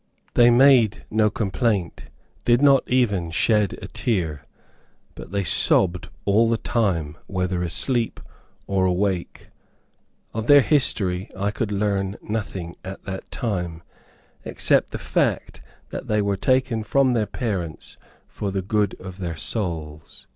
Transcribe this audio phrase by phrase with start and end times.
[0.33, 2.05] They made no complaint,
[2.43, 4.43] did not even shed a tear,
[5.13, 8.19] but they sobbed all the time, whether asleep
[8.65, 9.49] or awake.
[10.33, 13.83] Of their history, I could learn nothing at that time,
[14.43, 15.61] except the fact,
[15.91, 20.25] that they were taken from their parents for the good of their souls.